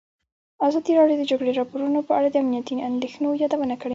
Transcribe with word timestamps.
ازادي 0.67 0.91
راډیو 0.99 1.17
د 1.19 1.19
د 1.25 1.29
جګړې 1.31 1.51
راپورونه 1.59 1.99
په 2.07 2.11
اړه 2.17 2.29
د 2.31 2.35
امنیتي 2.43 2.73
اندېښنو 2.89 3.39
یادونه 3.43 3.75
کړې. 3.81 3.89